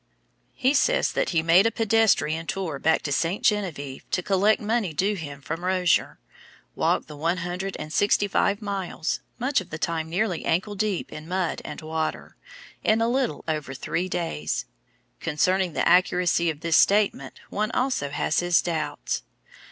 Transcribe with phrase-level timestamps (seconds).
[0.55, 3.43] He says that he made a pedestrian tour back to St.
[3.45, 6.17] Geneviève to collect money due him from Rozier,
[6.73, 11.13] walking the one hundred and sixty five miles, much of the time nearly ankle deep
[11.13, 12.35] in mud and water,
[12.83, 14.65] in a little over three days.
[15.19, 19.21] Concerning the accuracy of this statement one also has his doubts.